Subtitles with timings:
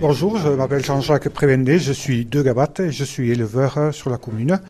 [0.00, 4.16] Bonjour, je m'appelle Jean-Jacques Prévendé, je suis de Gabat et je suis éleveur sur la
[4.16, 4.60] commune.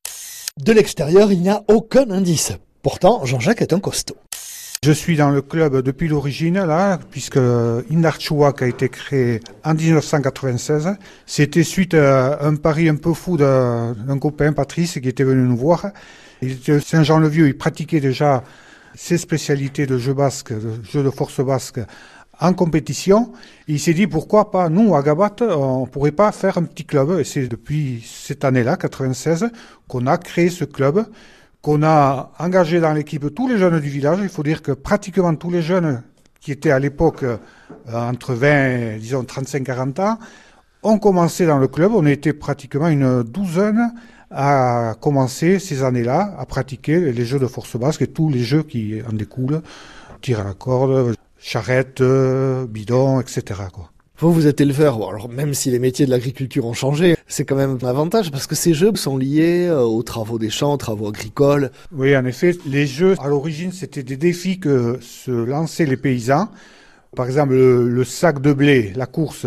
[0.57, 2.53] De l'extérieur, il n'y a aucun indice.
[2.83, 4.17] Pourtant, Jean-Jacques est un costaud.
[4.83, 7.39] Je suis dans le club depuis l'origine, là, puisque
[7.91, 10.97] Inarchuak a été créé en 1996.
[11.27, 15.59] C'était suite à un pari un peu fou d'un copain, Patrice, qui était venu nous
[15.59, 15.89] voir.
[16.41, 18.45] Il était Saint-Jean-le-Vieux, il pratiquait déjà
[18.95, 21.81] ses spécialités de jeu basque, de jeu de force basque,
[22.41, 23.33] en compétition.
[23.67, 27.19] il s'est dit pourquoi pas, nous, à Gabat, on pourrait pas faire un petit club.
[27.19, 29.51] Et c'est depuis cette année-là, 96,
[29.89, 31.05] qu'on a créé ce club
[31.61, 34.21] qu'on a engagé dans l'équipe tous les jeunes du village.
[34.23, 36.03] Il faut dire que pratiquement tous les jeunes
[36.41, 37.37] qui étaient à l'époque euh,
[37.93, 40.19] entre 20 et disons 35-40 ans
[40.83, 41.93] ont commencé dans le club.
[41.95, 43.93] On était pratiquement une douzaine
[44.31, 48.63] à commencer ces années-là à pratiquer les jeux de force basque et tous les jeux
[48.63, 49.63] qui en découlent,
[50.21, 53.63] tir à la corde, charrette, bidon, etc.
[53.73, 53.91] Quoi.
[54.21, 57.55] Vous, vous êtes éleveur, alors même si les métiers de l'agriculture ont changé, c'est quand
[57.55, 60.77] même un avantage parce que ces jeux sont liés euh, aux travaux des champs, aux
[60.77, 61.71] travaux agricoles.
[61.93, 66.49] Oui, en effet, les jeux, à l'origine, c'était des défis que se lançaient les paysans.
[67.15, 69.47] Par exemple, le, sac de blé, la course,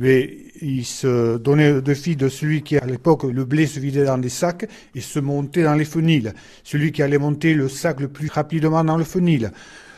[0.00, 4.04] eh il se donnait le défi de celui qui, à l'époque, le blé se vidait
[4.04, 6.32] dans des sacs et se montait dans les fenils.
[6.62, 9.50] Celui qui allait monter le sac le plus rapidement dans le fenil.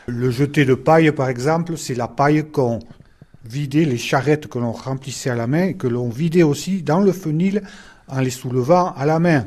[0.06, 2.78] Le jeté de paille, par exemple, c'est la paille qu'on
[3.46, 7.00] vider les charrettes que l'on remplissait à la main et que l'on vidait aussi dans
[7.00, 7.62] le fenil
[8.08, 9.44] en les soulevant à la main.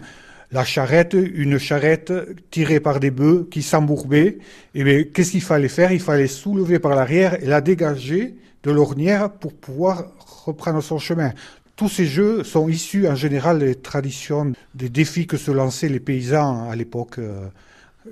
[0.52, 2.14] La charrette, une charrette
[2.52, 4.38] tirée par des bœufs qui s'embourbaient,
[4.74, 5.92] et bien, qu'est-ce qu'il fallait faire?
[5.92, 10.06] Il fallait soulever par l'arrière et la dégager de l'ornière pour pouvoir
[10.46, 11.34] reprendre son chemin.
[11.76, 16.00] Tous ces jeux sont issus en général des traditions, des défis que se lançaient les
[16.00, 17.48] paysans à l'époque, euh,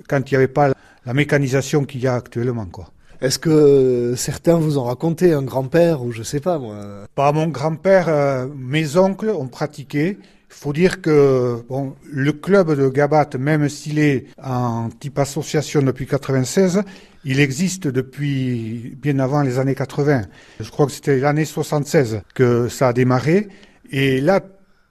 [0.08, 0.72] quand il n'y avait pas
[1.06, 2.66] la mécanisation qu'il y a actuellement.
[2.66, 2.90] Quoi.
[3.20, 6.76] Est-ce que certains vous ont raconté, un grand-père ou je sais pas moi?
[7.14, 10.18] Pas mon grand-père, euh, mes oncles ont pratiqué.
[10.20, 15.82] Il faut dire que bon, le club de Gabat, même s'il est en type association
[15.82, 16.82] depuis 96,
[17.24, 20.22] il existe depuis bien avant les années 80.
[20.60, 23.48] Je crois que c'était l'année 76 que ça a démarré.
[23.90, 24.40] Et là,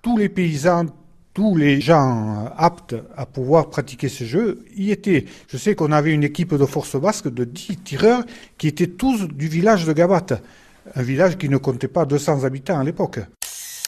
[0.01, 0.87] tous les paysans,
[1.35, 5.25] tous les gens aptes à pouvoir pratiquer ce jeu y étaient.
[5.49, 8.23] Je sais qu'on avait une équipe de force basque de 10 tireurs
[8.57, 10.27] qui étaient tous du village de Gabat,
[10.95, 13.19] un village qui ne comptait pas 200 habitants à l'époque.